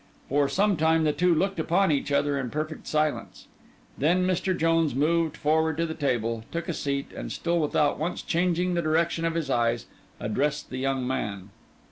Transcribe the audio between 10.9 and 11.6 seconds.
man.